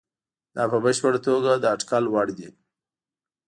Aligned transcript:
دا 0.55 0.63
په 0.71 0.77
بشپړه 0.83 1.19
توګه 1.27 1.51
د 1.57 1.63
اټکل 1.73 2.03
وړ 2.13 2.27
دي. 2.37 2.49